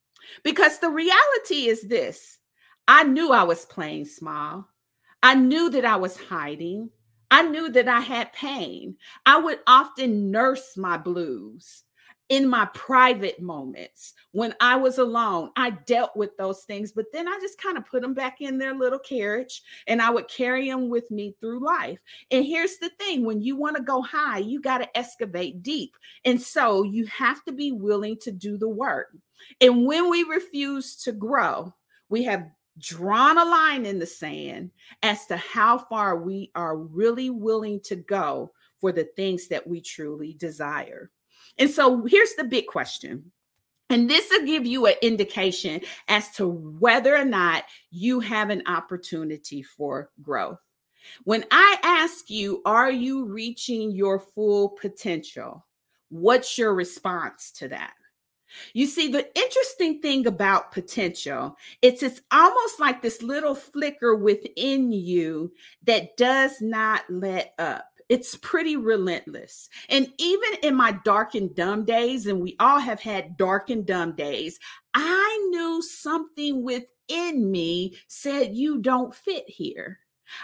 Because 0.43 0.79
the 0.79 0.89
reality 0.89 1.67
is 1.67 1.83
this 1.83 2.39
I 2.88 3.03
knew 3.03 3.31
I 3.31 3.43
was 3.43 3.65
playing 3.65 4.05
small. 4.05 4.67
I 5.21 5.35
knew 5.35 5.69
that 5.71 5.85
I 5.85 5.97
was 5.97 6.17
hiding. 6.17 6.89
I 7.31 7.41
knew 7.41 7.69
that 7.71 7.88
I 7.88 8.00
had 8.00 8.31
pain. 8.33 8.95
I 9.25 9.39
would 9.39 9.59
often 9.67 10.31
nurse 10.31 10.77
my 10.77 10.97
blues 10.97 11.83
in 12.29 12.48
my 12.48 12.65
private 12.74 13.39
moments 13.39 14.13
when 14.32 14.55
I 14.60 14.75
was 14.75 14.98
alone, 14.98 15.51
I 15.55 15.72
dealt 15.86 16.15
with 16.15 16.36
those 16.38 16.63
things, 16.63 16.91
but 16.91 17.05
then 17.13 17.27
I 17.27 17.38
just 17.41 17.62
kind 17.62 17.77
of 17.77 17.86
put 17.86 18.01
them 18.01 18.13
back 18.13 18.41
in 18.41 18.58
their 18.58 18.74
little 18.74 19.00
carriage 19.00 19.62
and 19.88 20.01
I 20.01 20.10
would 20.10 20.27
carry 20.27 20.67
them 20.67 20.89
with 20.89 21.10
me 21.12 21.36
through 21.39 21.63
life. 21.63 22.00
And 22.32 22.44
here's 22.44 22.77
the 22.77 22.89
thing 23.00 23.25
when 23.25 23.41
you 23.41 23.55
want 23.55 23.77
to 23.77 23.84
go 23.84 24.01
high, 24.01 24.39
you 24.39 24.60
got 24.60 24.79
to 24.79 24.98
excavate 24.98 25.62
deep. 25.62 25.96
And 26.25 26.41
so 26.41 26.84
you 26.84 27.05
have 27.08 27.44
to 27.46 27.51
be 27.51 27.72
willing 27.72 28.17
to 28.22 28.32
do 28.32 28.58
the 28.58 28.70
work. 28.70 29.15
And 29.62 29.86
when 29.86 30.10
we 30.10 30.24
refuse 30.24 30.96
to 31.03 31.12
grow, 31.12 31.74
we 32.10 32.24
have 32.24 32.50
drawn 32.77 33.38
a 33.38 33.46
line 33.46 33.86
in 33.86 34.00
the 34.00 34.05
sand 34.05 34.72
as 35.03 35.25
to 35.27 35.38
how 35.38 35.77
far 35.77 36.17
we 36.17 36.51
are 36.55 36.77
really 36.77 37.29
willing 37.29 37.79
to 37.82 37.96
go 37.96 38.51
for 38.82 38.91
the 38.91 39.05
things 39.15 39.48
that 39.48 39.65
we 39.65 39.79
truly 39.79 40.34
desire. 40.34 41.10
And 41.57 41.69
so 41.69 42.05
here's 42.05 42.33
the 42.35 42.43
big 42.43 42.67
question. 42.67 43.31
And 43.89 44.09
this 44.09 44.29
will 44.31 44.45
give 44.45 44.65
you 44.65 44.88
an 44.88 44.95
indication 45.01 45.81
as 46.07 46.31
to 46.31 46.47
whether 46.47 47.15
or 47.15 47.25
not 47.25 47.65
you 47.91 48.19
have 48.19 48.50
an 48.50 48.63
opportunity 48.65 49.62
for 49.62 50.09
growth. 50.21 50.59
When 51.24 51.45
I 51.51 51.77
ask 51.83 52.29
you, 52.29 52.62
are 52.65 52.91
you 52.91 53.25
reaching 53.25 53.91
your 53.91 54.19
full 54.19 54.69
potential? 54.69 55.65
What's 56.09 56.57
your 56.57 56.74
response 56.74 57.51
to 57.53 57.67
that? 57.69 57.93
You 58.74 58.88
see, 58.88 59.12
the 59.12 59.27
interesting 59.38 60.01
thing 60.01 60.27
about 60.27 60.71
potential, 60.71 61.57
it's 61.81 62.03
it's 62.03 62.21
almost 62.31 62.79
like 62.79 63.01
this 63.01 63.21
little 63.21 63.55
flicker 63.55 64.15
within 64.15 64.91
you 64.91 65.51
that 65.83 66.15
does 66.15 66.62
not 66.62 67.03
let 67.09 67.53
up 67.59 67.85
it's 68.09 68.35
pretty 68.35 68.75
relentless. 68.77 69.69
And 69.89 70.12
even 70.17 70.50
in 70.63 70.75
my 70.75 70.93
dark 71.03 71.35
and 71.35 71.53
dumb 71.55 71.85
days, 71.85 72.27
and 72.27 72.39
we 72.39 72.55
all 72.59 72.79
have 72.79 73.00
had 73.00 73.38
dark 73.38 73.69
and 73.69 73.85
dumb 73.85 74.15
days, 74.15 74.59
I 74.93 75.47
knew 75.50 75.81
something 75.81 76.63
within 76.63 77.51
me 77.51 77.97
said, 78.07 78.55
You 78.55 78.79
don't 78.79 79.13
fit 79.13 79.50
here. 79.50 80.00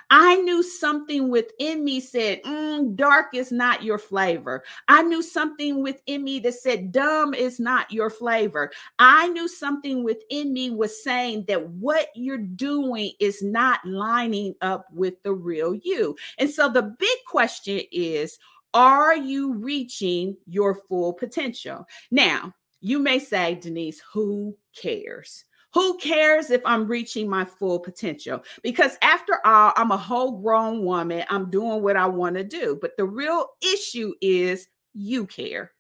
I 0.10 0.36
knew 0.38 0.64
something 0.64 1.30
within 1.30 1.84
me 1.84 2.00
said, 2.00 2.42
mm, 2.44 2.96
dark 2.96 3.28
is 3.34 3.52
not 3.52 3.84
your 3.84 3.98
flavor. 3.98 4.64
I 4.88 5.02
knew 5.04 5.22
something 5.22 5.82
within 5.84 6.24
me 6.24 6.40
that 6.40 6.54
said, 6.54 6.92
dumb 6.92 7.34
is 7.34 7.60
not 7.60 7.92
your 7.92 8.10
flavor. 8.10 8.72
I 9.00 9.28
knew 9.30 9.48
something 9.48 10.04
within 10.04 10.54
me 10.54 10.70
was 10.70 11.04
saying 11.04 11.46
that 11.48 11.70
what 11.70 12.08
you're 12.16 12.38
doing 12.38 13.12
is 13.20 13.42
not 13.42 13.86
lining 13.86 14.56
up 14.62 14.88
with 14.92 15.22
the 15.24 15.34
real 15.34 15.74
you. 15.74 16.16
And 16.38 16.50
so 16.50 16.70
the 16.70 16.84
big 16.84 17.18
question 17.28 17.82
is, 17.92 18.38
are 18.74 19.16
you 19.16 19.54
reaching 19.54 20.38
your 20.48 20.76
full 20.76 21.14
potential? 21.14 21.86
Now, 22.10 22.54
you 22.80 23.00
may 23.00 23.20
say, 23.20 23.56
Denise, 23.56 24.02
who 24.14 24.58
cares? 24.76 25.46
Who 25.74 25.98
cares 25.98 26.50
if 26.50 26.62
I'm 26.66 26.88
reaching 26.88 27.30
my 27.30 27.46
full 27.46 27.80
potential? 27.80 28.44
Because 28.62 28.98
after 29.02 29.40
all, 29.46 29.74
I'm 29.76 29.92
a 29.92 29.98
whole 29.98 30.42
grown 30.42 30.84
woman. 30.84 31.24
I'm 31.30 31.50
doing 31.50 31.82
what 31.82 31.96
I 31.96 32.08
want 32.08 32.36
to 32.36 32.44
do. 32.44 32.78
But 32.82 32.98
the 32.98 33.06
real 33.06 33.48
issue 33.62 34.14
is 34.22 34.68
you 34.94 35.26
care. 35.26 35.72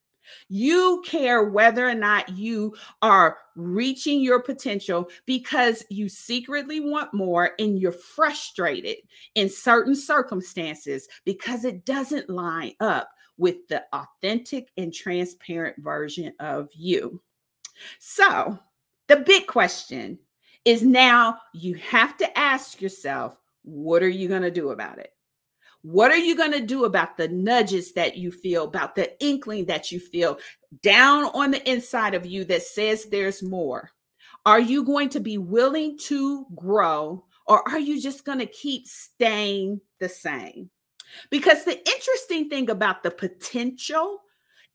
You 0.50 1.01
care 1.05 1.43
whether 1.43 1.88
or 1.88 1.95
not 1.95 2.29
you 2.29 2.75
are 3.01 3.38
reaching 3.55 4.21
your 4.21 4.41
potential 4.41 5.10
because 5.25 5.83
you 5.89 6.07
secretly 6.07 6.79
want 6.79 7.13
more 7.13 7.51
and 7.60 7.77
you're 7.79 7.91
frustrated 7.91 8.98
in 9.36 9.50
certain 9.50 9.95
circumstances 9.95 11.07
because 11.25 11.65
it 11.65 11.86
doesn't 11.86 12.29
line 12.29 12.74
up 12.79 13.10
with 13.38 13.67
the 13.67 13.83
authentic 13.93 14.69
and 14.77 14.93
transparent 14.93 15.75
version 15.79 16.33
of 16.39 16.69
you. 16.74 17.21
So, 18.00 18.60
the 19.12 19.18
big 19.18 19.46
question 19.46 20.18
is 20.63 20.84
now 20.84 21.38
you 21.53 21.75
have 21.75 22.15
to 22.15 22.39
ask 22.39 22.82
yourself, 22.82 23.36
what 23.63 24.01
are 24.01 24.10
you 24.10 24.30
going 24.30 24.41
to 24.41 24.50
do 24.50 24.70
about 24.70 25.00
it? 25.00 25.12
What 25.82 26.12
are 26.12 26.18
you 26.18 26.38
going 26.38 26.53
to 26.53 26.65
do 26.65 26.86
about 26.86 27.18
the 27.18 27.27
nudges 27.27 27.91
that 27.91 28.15
you 28.15 28.32
feel, 28.32 28.63
about 28.63 28.96
the 28.96 29.22
inkling 29.22 29.65
that 29.65 29.91
you 29.91 30.00
feel 30.00 30.39
down 30.82 31.25
on 31.34 31.51
the 31.51 31.70
inside 31.70 32.13
of 32.13 32.25
you 32.25 32.46
that 32.46 32.63
says 32.63 33.03
there's 33.03 33.44
more? 33.44 33.91
Are 34.46 34.62
you 34.62 34.86
going 34.86 35.10
to 35.10 35.20
be 35.20 35.38
willing 35.38 35.98
to 36.03 36.46
grow 36.56 37.25
or 37.48 37.68
are 37.68 37.80
you 37.80 38.00
just 38.01 38.24
going 38.24 38.39
to 38.39 38.46
keep 38.46 38.88
staying 38.88 39.82
the 40.00 40.08
same? 40.08 40.70
Because 41.30 41.65
the 41.65 41.77
interesting 41.86 42.48
thing 42.48 42.70
about 42.70 43.03
the 43.03 43.12
potential, 43.12 44.22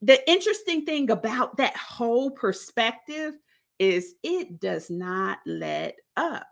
the 0.02 0.28
interesting 0.30 0.84
thing 0.84 1.10
about 1.10 1.56
that 1.56 1.74
whole 1.74 2.30
perspective 2.32 3.32
is 3.78 4.14
it 4.22 4.60
does 4.60 4.90
not 4.90 5.38
let 5.46 5.96
up. 6.16 6.46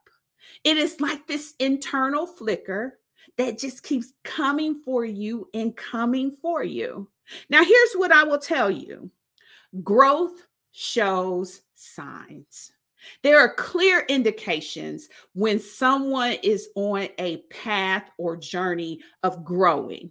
It 0.62 0.76
is 0.76 1.00
like 1.00 1.26
this 1.26 1.54
internal 1.58 2.26
flicker 2.26 2.98
that 3.38 3.58
just 3.58 3.82
keeps 3.82 4.12
coming 4.22 4.82
for 4.84 5.04
you 5.04 5.48
and 5.54 5.76
coming 5.76 6.30
for 6.30 6.62
you. 6.62 7.08
Now, 7.48 7.64
here's 7.64 7.94
what 7.94 8.12
I 8.12 8.24
will 8.24 8.38
tell 8.38 8.70
you 8.70 9.10
growth 9.82 10.46
shows 10.72 11.62
signs. 11.74 12.72
There 13.22 13.38
are 13.38 13.54
clear 13.54 14.04
indications 14.08 15.08
when 15.34 15.58
someone 15.58 16.36
is 16.42 16.68
on 16.74 17.08
a 17.18 17.38
path 17.50 18.10
or 18.18 18.36
journey 18.36 19.00
of 19.22 19.44
growing. 19.44 20.10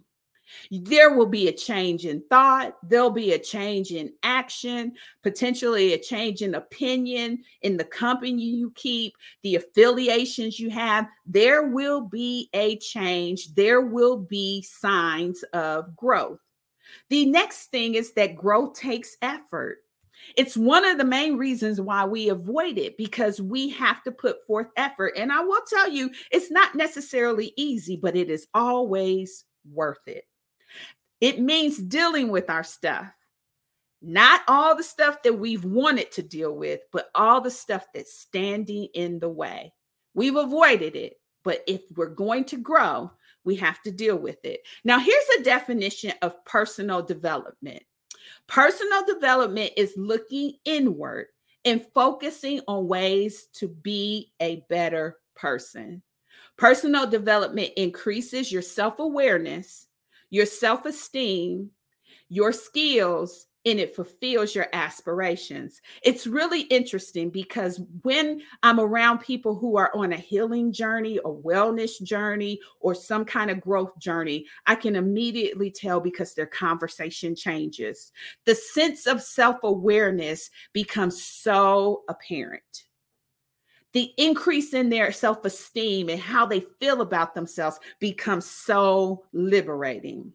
There 0.70 1.14
will 1.14 1.26
be 1.26 1.48
a 1.48 1.52
change 1.52 2.06
in 2.06 2.22
thought, 2.30 2.76
there'll 2.82 3.10
be 3.10 3.32
a 3.32 3.38
change 3.38 3.92
in 3.92 4.12
action, 4.22 4.92
potentially 5.22 5.92
a 5.92 5.98
change 5.98 6.42
in 6.42 6.54
opinion 6.54 7.42
in 7.62 7.76
the 7.76 7.84
company 7.84 8.42
you 8.42 8.72
keep, 8.74 9.14
the 9.42 9.56
affiliations 9.56 10.58
you 10.58 10.70
have. 10.70 11.06
There 11.26 11.68
will 11.68 12.00
be 12.02 12.48
a 12.52 12.78
change, 12.78 13.54
there 13.54 13.80
will 13.80 14.16
be 14.16 14.62
signs 14.62 15.42
of 15.52 15.94
growth. 15.96 16.40
The 17.10 17.26
next 17.26 17.66
thing 17.66 17.94
is 17.94 18.12
that 18.12 18.36
growth 18.36 18.74
takes 18.74 19.16
effort. 19.22 19.78
It's 20.36 20.56
one 20.56 20.84
of 20.84 20.98
the 20.98 21.04
main 21.04 21.36
reasons 21.36 21.80
why 21.80 22.04
we 22.04 22.28
avoid 22.28 22.78
it 22.78 22.96
because 22.96 23.40
we 23.40 23.68
have 23.70 24.02
to 24.04 24.12
put 24.12 24.46
forth 24.46 24.68
effort. 24.76 25.14
And 25.16 25.32
I 25.32 25.40
will 25.40 25.60
tell 25.68 25.90
you, 25.90 26.10
it's 26.30 26.50
not 26.50 26.74
necessarily 26.74 27.52
easy, 27.56 27.96
but 27.96 28.16
it 28.16 28.30
is 28.30 28.46
always 28.54 29.44
worth 29.70 30.06
it. 30.06 30.24
It 31.20 31.40
means 31.40 31.78
dealing 31.78 32.28
with 32.28 32.50
our 32.50 32.64
stuff. 32.64 33.06
Not 34.02 34.42
all 34.48 34.76
the 34.76 34.82
stuff 34.82 35.22
that 35.22 35.38
we've 35.38 35.64
wanted 35.64 36.12
to 36.12 36.22
deal 36.22 36.54
with, 36.54 36.80
but 36.92 37.08
all 37.14 37.40
the 37.40 37.50
stuff 37.50 37.86
that's 37.94 38.18
standing 38.18 38.88
in 38.94 39.18
the 39.18 39.30
way. 39.30 39.72
We've 40.12 40.36
avoided 40.36 40.94
it, 40.94 41.14
but 41.42 41.62
if 41.66 41.80
we're 41.96 42.08
going 42.08 42.44
to 42.46 42.58
grow, 42.58 43.10
we 43.44 43.56
have 43.56 43.80
to 43.82 43.90
deal 43.90 44.16
with 44.16 44.44
it. 44.44 44.60
Now, 44.84 44.98
here's 44.98 45.28
a 45.38 45.42
definition 45.42 46.12
of 46.22 46.44
personal 46.44 47.02
development 47.02 47.82
personal 48.46 49.04
development 49.06 49.72
is 49.76 49.94
looking 49.96 50.54
inward 50.64 51.26
and 51.64 51.86
focusing 51.94 52.60
on 52.68 52.88
ways 52.88 53.46
to 53.54 53.68
be 53.68 54.32
a 54.40 54.64
better 54.68 55.18
person. 55.34 56.02
Personal 56.56 57.06
development 57.06 57.70
increases 57.76 58.52
your 58.52 58.62
self 58.62 58.98
awareness 58.98 59.86
your 60.34 60.46
self 60.46 60.84
esteem, 60.84 61.70
your 62.28 62.50
skills, 62.50 63.46
and 63.64 63.78
it 63.78 63.94
fulfills 63.94 64.52
your 64.52 64.66
aspirations. 64.72 65.80
It's 66.02 66.26
really 66.26 66.62
interesting 66.62 67.30
because 67.30 67.80
when 68.02 68.42
I'm 68.64 68.80
around 68.80 69.20
people 69.20 69.54
who 69.54 69.76
are 69.76 69.92
on 69.94 70.12
a 70.12 70.16
healing 70.16 70.72
journey, 70.72 71.18
a 71.18 71.30
wellness 71.30 72.02
journey, 72.02 72.58
or 72.80 72.96
some 72.96 73.24
kind 73.24 73.48
of 73.48 73.60
growth 73.60 73.96
journey, 74.00 74.44
I 74.66 74.74
can 74.74 74.96
immediately 74.96 75.70
tell 75.70 76.00
because 76.00 76.34
their 76.34 76.46
conversation 76.46 77.36
changes. 77.36 78.10
The 78.44 78.56
sense 78.56 79.06
of 79.06 79.22
self 79.22 79.58
awareness 79.62 80.50
becomes 80.72 81.24
so 81.24 82.02
apparent 82.08 82.84
the 83.94 84.12
increase 84.18 84.74
in 84.74 84.90
their 84.90 85.12
self 85.12 85.44
esteem 85.44 86.10
and 86.10 86.20
how 86.20 86.44
they 86.44 86.60
feel 86.80 87.00
about 87.00 87.34
themselves 87.34 87.78
becomes 88.00 88.44
so 88.44 89.24
liberating. 89.32 90.32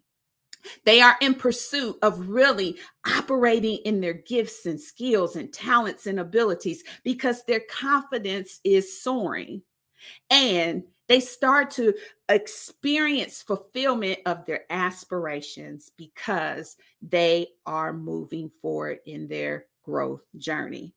They 0.86 1.02
are 1.02 1.16
in 1.22 1.36
pursuit 1.36 1.98
of 2.02 2.30
really 2.30 2.78
operating 3.06 3.78
in 3.86 4.02
their 4.02 4.14
gifts 4.14 4.66
and 4.66 4.80
skills 4.80 5.36
and 5.36 5.54
talents 5.54 6.08
and 6.08 6.20
abilities 6.20 6.84
because 7.04 7.44
their 7.44 7.62
confidence 7.70 8.60
is 8.64 9.02
soaring. 9.02 9.62
And 10.30 10.84
they 11.08 11.20
start 11.20 11.72
to 11.72 11.94
experience 12.30 13.42
fulfillment 13.42 14.20
of 14.26 14.46
their 14.46 14.64
aspirations 14.70 15.92
because 15.98 16.78
they 17.02 17.48
are 17.66 17.94
moving 17.94 18.50
forward 18.62 19.00
in 19.06 19.28
their 19.28 19.66
growth 19.84 20.22
journey. 20.38 20.94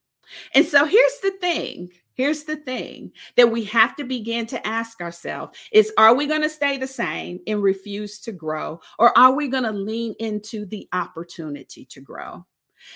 And 0.54 0.64
so 0.64 0.84
here's 0.84 1.18
the 1.22 1.32
thing 1.40 1.90
Here's 2.14 2.44
the 2.44 2.56
thing 2.56 3.12
that 3.36 3.50
we 3.50 3.64
have 3.64 3.96
to 3.96 4.04
begin 4.04 4.46
to 4.46 4.66
ask 4.66 5.00
ourselves 5.00 5.58
is 5.72 5.92
are 5.96 6.14
we 6.14 6.26
going 6.26 6.42
to 6.42 6.48
stay 6.50 6.76
the 6.76 6.86
same 6.86 7.40
and 7.46 7.62
refuse 7.62 8.20
to 8.20 8.32
grow 8.32 8.80
or 8.98 9.16
are 9.16 9.32
we 9.34 9.48
going 9.48 9.64
to 9.64 9.72
lean 9.72 10.14
into 10.18 10.66
the 10.66 10.88
opportunity 10.92 11.86
to 11.86 12.00
grow? 12.00 12.44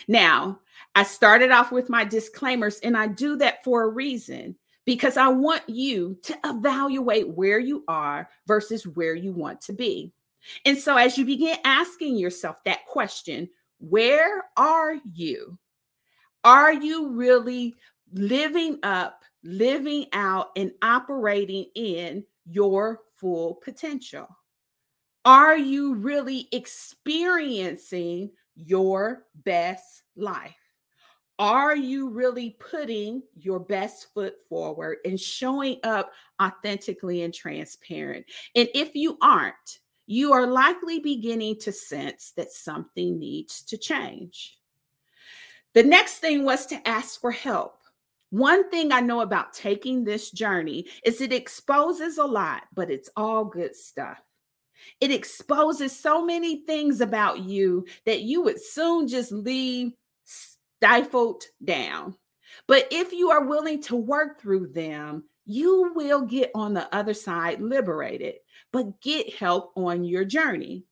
Now, 0.07 0.61
I 0.95 1.05
started 1.05 1.51
off 1.51 1.73
with 1.73 1.89
my 1.89 2.05
disclaimers 2.05 2.79
and 2.81 2.97
I 2.97 3.07
do 3.07 3.37
that 3.37 3.65
for 3.65 3.85
a 3.85 3.89
reason 3.89 4.57
because 4.85 5.17
I 5.17 5.29
want 5.29 5.63
you 5.69 6.19
to 6.25 6.39
evaluate 6.45 7.29
where 7.29 7.59
you 7.59 7.85
are 7.89 8.29
versus 8.47 8.87
where 8.87 9.15
you 9.15 9.33
want 9.33 9.61
to 9.63 9.73
be. 9.73 10.13
And 10.65 10.77
so 10.77 10.97
as 10.97 11.17
you 11.17 11.25
begin 11.25 11.57
asking 11.65 12.17
yourself 12.17 12.63
that 12.65 12.87
question, 12.87 13.49
where 13.79 14.45
are 14.57 14.97
you? 15.13 15.59
Are 16.45 16.73
you 16.73 17.11
really 17.11 17.75
living 18.13 18.79
up, 18.83 19.23
living 19.43 20.07
out, 20.13 20.51
and 20.57 20.73
operating 20.83 21.67
in 21.75 22.25
your 22.45 23.01
full 23.17 23.55
potential? 23.55 24.29
Are 25.25 25.57
you 25.57 25.95
really 25.95 26.49
experiencing 26.53 28.31
your 28.55 29.25
best 29.45 30.03
life? 30.17 30.55
Are 31.39 31.77
you 31.77 32.09
really 32.09 32.57
putting 32.61 33.23
your 33.35 33.61
best 33.61 34.15
foot 34.15 34.37
forward 34.49 34.99
and 35.05 35.21
showing 35.21 35.79
up 35.83 36.13
authentically 36.41 37.23
and 37.23 37.35
transparent? 37.35 38.25
And 38.55 38.69
if 38.75 38.95
you 38.95 39.19
aren't, 39.21 39.81
you 40.07 40.33
are 40.33 40.47
likely 40.47 41.01
beginning 41.01 41.59
to 41.61 41.73
sense 41.73 42.33
that 42.37 42.53
something 42.53 43.19
needs 43.19 43.63
to 43.65 43.77
change. 43.77 44.57
The 45.77 45.83
next 45.83 46.21
thing 46.21 46.43
was 46.43 46.65
to 46.69 46.89
ask 46.89 47.21
for 47.21 47.31
help. 47.31 47.81
One 48.31 48.71
thing 48.71 48.93
I 48.93 49.01
know 49.01 49.21
about 49.21 49.53
taking 49.53 50.05
this 50.05 50.31
journey 50.31 50.87
is 51.05 51.21
it 51.21 51.35
exposes 51.35 52.17
a 52.17 52.25
lot, 52.25 52.63
but 52.73 52.91
it's 52.91 53.11
all 53.15 53.45
good 53.45 53.77
stuff. 53.77 54.19
It 55.03 55.11
exposes 55.11 55.95
so 55.95 56.25
many 56.25 56.65
things 56.65 57.03
about 57.03 57.41
you 57.41 57.85
that 58.07 58.23
you 58.23 58.41
would 58.41 58.59
soon 58.59 59.07
just 59.07 59.31
leave 59.33 59.93
stifled 60.25 61.45
down. 61.63 62.17
But 62.67 62.89
if 62.91 63.13
you 63.13 63.31
are 63.31 63.45
willing 63.45 63.83
to 63.83 63.97
work 63.97 64.41
through 64.41 64.69
them, 64.69 65.25
you 65.45 65.93
will 65.95 66.23
get 66.23 66.53
on 66.55 66.73
the 66.73 66.89
other 66.97 67.13
side 67.13 67.61
liberated, 67.61 68.37
but 68.73 68.99
get 69.03 69.35
help 69.35 69.73
on 69.77 70.05
your 70.05 70.25
journey. 70.25 70.85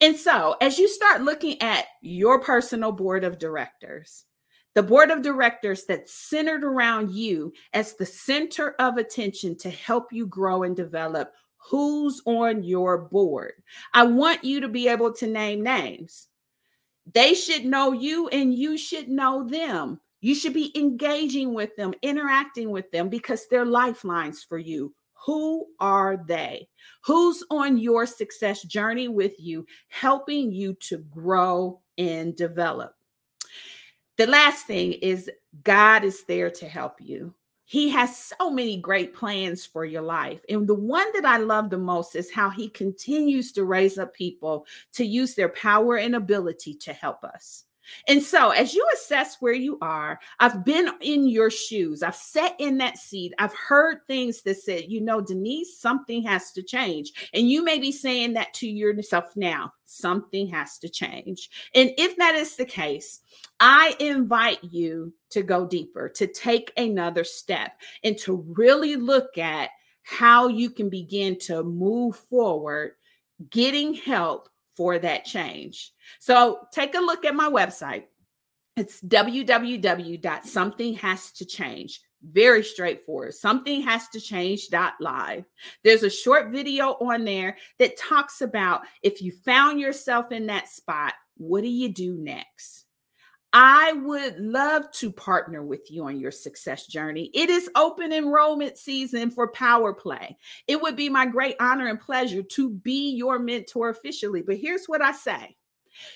And 0.00 0.16
so, 0.16 0.56
as 0.60 0.78
you 0.78 0.88
start 0.88 1.22
looking 1.22 1.60
at 1.62 1.86
your 2.02 2.40
personal 2.40 2.92
board 2.92 3.24
of 3.24 3.38
directors, 3.38 4.24
the 4.74 4.82
board 4.82 5.10
of 5.10 5.22
directors 5.22 5.84
that's 5.84 6.14
centered 6.14 6.62
around 6.64 7.10
you 7.12 7.52
as 7.72 7.94
the 7.94 8.06
center 8.06 8.70
of 8.78 8.98
attention 8.98 9.56
to 9.58 9.70
help 9.70 10.12
you 10.12 10.26
grow 10.26 10.62
and 10.62 10.76
develop 10.76 11.32
who's 11.56 12.22
on 12.24 12.62
your 12.62 12.98
board. 12.98 13.52
I 13.92 14.04
want 14.04 14.44
you 14.44 14.60
to 14.60 14.68
be 14.68 14.88
able 14.88 15.12
to 15.14 15.26
name 15.26 15.62
names. 15.62 16.28
They 17.12 17.34
should 17.34 17.64
know 17.64 17.92
you 17.92 18.28
and 18.28 18.54
you 18.54 18.78
should 18.78 19.08
know 19.08 19.46
them. 19.46 20.00
You 20.20 20.34
should 20.34 20.54
be 20.54 20.72
engaging 20.78 21.54
with 21.54 21.74
them, 21.76 21.94
interacting 22.02 22.70
with 22.70 22.90
them 22.92 23.08
because 23.08 23.46
they're 23.48 23.64
lifelines 23.64 24.44
for 24.44 24.58
you. 24.58 24.94
Who 25.26 25.66
are 25.78 26.16
they? 26.16 26.68
Who's 27.02 27.44
on 27.50 27.78
your 27.78 28.06
success 28.06 28.62
journey 28.62 29.08
with 29.08 29.38
you, 29.38 29.66
helping 29.88 30.52
you 30.52 30.74
to 30.74 30.98
grow 30.98 31.80
and 31.98 32.34
develop? 32.34 32.94
The 34.16 34.26
last 34.26 34.66
thing 34.66 34.92
is 34.92 35.30
God 35.62 36.04
is 36.04 36.24
there 36.24 36.50
to 36.50 36.68
help 36.68 37.00
you. 37.00 37.34
He 37.64 37.88
has 37.90 38.16
so 38.16 38.50
many 38.50 38.78
great 38.78 39.14
plans 39.14 39.64
for 39.64 39.84
your 39.84 40.02
life. 40.02 40.40
And 40.48 40.66
the 40.66 40.74
one 40.74 41.06
that 41.14 41.24
I 41.24 41.36
love 41.36 41.70
the 41.70 41.78
most 41.78 42.16
is 42.16 42.32
how 42.32 42.50
he 42.50 42.68
continues 42.68 43.52
to 43.52 43.64
raise 43.64 43.96
up 43.96 44.12
people 44.12 44.66
to 44.94 45.04
use 45.04 45.34
their 45.34 45.50
power 45.50 45.98
and 45.98 46.16
ability 46.16 46.74
to 46.74 46.92
help 46.92 47.22
us. 47.22 47.64
And 48.08 48.22
so, 48.22 48.50
as 48.50 48.74
you 48.74 48.86
assess 48.94 49.36
where 49.40 49.54
you 49.54 49.78
are, 49.80 50.18
I've 50.38 50.64
been 50.64 50.90
in 51.00 51.28
your 51.28 51.50
shoes. 51.50 52.02
I've 52.02 52.16
sat 52.16 52.54
in 52.58 52.78
that 52.78 52.98
seat. 52.98 53.32
I've 53.38 53.54
heard 53.54 53.98
things 54.06 54.42
that 54.42 54.58
said, 54.58 54.84
you 54.88 55.00
know, 55.00 55.20
Denise, 55.20 55.78
something 55.78 56.22
has 56.22 56.52
to 56.52 56.62
change. 56.62 57.12
And 57.34 57.50
you 57.50 57.64
may 57.64 57.78
be 57.78 57.92
saying 57.92 58.34
that 58.34 58.54
to 58.54 58.68
yourself 58.68 59.36
now 59.36 59.72
something 59.90 60.46
has 60.48 60.78
to 60.78 60.88
change. 60.88 61.50
And 61.74 61.90
if 61.98 62.16
that 62.16 62.36
is 62.36 62.54
the 62.54 62.64
case, 62.64 63.20
I 63.58 63.96
invite 63.98 64.62
you 64.62 65.12
to 65.30 65.42
go 65.42 65.66
deeper, 65.66 66.08
to 66.10 66.26
take 66.28 66.72
another 66.76 67.24
step, 67.24 67.72
and 68.04 68.16
to 68.18 68.44
really 68.56 68.94
look 68.96 69.36
at 69.36 69.70
how 70.02 70.48
you 70.48 70.70
can 70.70 70.88
begin 70.88 71.38
to 71.38 71.64
move 71.64 72.16
forward, 72.16 72.92
getting 73.50 73.94
help 73.94 74.48
for 74.76 74.98
that 74.98 75.24
change. 75.24 75.92
So 76.18 76.66
take 76.72 76.94
a 76.94 77.00
look 77.00 77.24
at 77.24 77.34
my 77.34 77.48
website. 77.48 78.04
It's 78.76 79.00
www.somethinghastoChange. 79.02 81.98
very 82.22 82.62
straightforward. 82.62 83.34
Something 83.34 83.82
has 83.82 84.08
to 84.08 84.20
change. 84.20 84.68
Live. 85.00 85.44
There's 85.84 86.02
a 86.02 86.10
short 86.10 86.50
video 86.50 86.96
on 87.00 87.24
there 87.24 87.56
that 87.78 87.98
talks 87.98 88.40
about 88.40 88.82
if 89.02 89.22
you 89.22 89.32
found 89.32 89.80
yourself 89.80 90.32
in 90.32 90.46
that 90.46 90.68
spot, 90.68 91.14
what 91.36 91.62
do 91.62 91.68
you 91.68 91.88
do 91.88 92.14
next? 92.14 92.86
I 93.52 93.94
would 94.04 94.38
love 94.38 94.90
to 94.92 95.10
partner 95.10 95.62
with 95.62 95.90
you 95.90 96.04
on 96.04 96.20
your 96.20 96.30
success 96.30 96.86
journey. 96.86 97.30
It 97.34 97.50
is 97.50 97.68
open 97.74 98.12
enrollment 98.12 98.78
season 98.78 99.30
for 99.30 99.50
Power 99.50 99.92
Play. 99.92 100.38
It 100.68 100.80
would 100.80 100.94
be 100.94 101.08
my 101.08 101.26
great 101.26 101.56
honor 101.58 101.88
and 101.88 102.00
pleasure 102.00 102.42
to 102.42 102.70
be 102.70 103.10
your 103.10 103.40
mentor 103.40 103.88
officially. 103.88 104.42
But 104.42 104.58
here's 104.58 104.86
what 104.86 105.02
I 105.02 105.12
say 105.12 105.56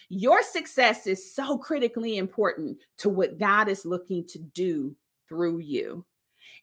your 0.08 0.42
success 0.42 1.08
is 1.08 1.34
so 1.34 1.58
critically 1.58 2.18
important 2.18 2.78
to 2.98 3.08
what 3.08 3.38
God 3.38 3.68
is 3.68 3.84
looking 3.84 4.24
to 4.28 4.38
do 4.38 4.94
through 5.28 5.58
you. 5.58 6.04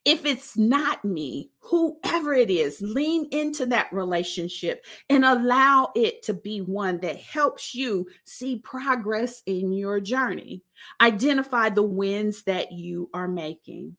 If 0.03 0.25
it's 0.25 0.57
not 0.57 1.05
me, 1.05 1.51
whoever 1.59 2.33
it 2.33 2.49
is, 2.49 2.81
lean 2.81 3.27
into 3.31 3.67
that 3.67 3.93
relationship 3.93 4.83
and 5.09 5.23
allow 5.23 5.91
it 5.95 6.23
to 6.23 6.33
be 6.33 6.61
one 6.61 6.99
that 7.01 7.17
helps 7.17 7.75
you 7.75 8.07
see 8.25 8.57
progress 8.59 9.43
in 9.45 9.71
your 9.71 9.99
journey. 9.99 10.63
Identify 10.99 11.69
the 11.69 11.83
wins 11.83 12.41
that 12.43 12.71
you 12.71 13.11
are 13.13 13.27
making. 13.27 13.95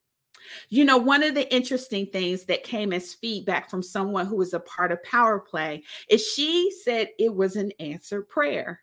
You 0.68 0.84
know, 0.84 0.98
one 0.98 1.22
of 1.22 1.36
the 1.36 1.52
interesting 1.54 2.06
things 2.06 2.46
that 2.46 2.64
came 2.64 2.92
as 2.92 3.14
feedback 3.14 3.70
from 3.70 3.82
someone 3.82 4.26
who 4.26 4.36
was 4.36 4.54
a 4.54 4.60
part 4.60 4.90
of 4.90 5.02
Power 5.04 5.38
Play 5.38 5.84
is 6.08 6.26
she 6.26 6.72
said 6.82 7.10
it 7.18 7.32
was 7.32 7.54
an 7.54 7.70
answered 7.78 8.28
prayer. 8.28 8.80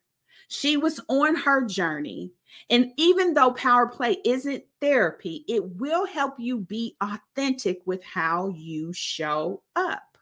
She 0.50 0.76
was 0.78 1.00
on 1.08 1.36
her 1.36 1.64
journey. 1.66 2.34
And 2.70 2.92
even 2.98 3.36
though 3.36 3.52
power 3.52 3.88
play 3.88 4.18
isn't 4.26 4.66
therapy, 4.82 5.46
it 5.48 5.64
will 5.76 6.06
help 6.06 6.38
you 6.40 6.58
be 6.58 6.98
authentic 7.02 7.82
with 7.86 8.04
how 8.04 8.50
you 8.50 8.92
show 8.92 9.64
up. 9.76 10.18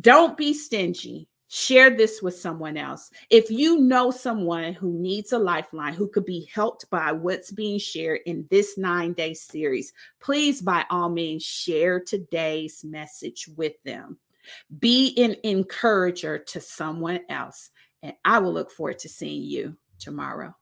don't 0.00 0.36
be 0.36 0.54
stingy. 0.54 1.28
Share 1.50 1.90
this 1.96 2.20
with 2.20 2.38
someone 2.38 2.76
else. 2.76 3.10
If 3.30 3.50
you 3.50 3.78
know 3.78 4.10
someone 4.10 4.74
who 4.74 4.92
needs 4.92 5.32
a 5.32 5.38
lifeline, 5.38 5.94
who 5.94 6.08
could 6.08 6.26
be 6.26 6.48
helped 6.52 6.88
by 6.90 7.12
what's 7.12 7.50
being 7.50 7.78
shared 7.78 8.20
in 8.26 8.46
this 8.50 8.76
nine 8.76 9.12
day 9.12 9.32
series, 9.32 9.92
please, 10.20 10.60
by 10.60 10.84
all 10.90 11.08
means, 11.08 11.42
share 11.42 12.00
today's 12.00 12.84
message 12.84 13.48
with 13.56 13.82
them. 13.84 14.18
Be 14.78 15.14
an 15.16 15.36
encourager 15.42 16.38
to 16.38 16.60
someone 16.60 17.20
else. 17.28 17.70
And 18.02 18.14
I 18.24 18.38
will 18.38 18.52
look 18.52 18.70
forward 18.70 18.98
to 19.00 19.08
seeing 19.08 19.42
you 19.42 19.76
tomorrow. 19.98 20.54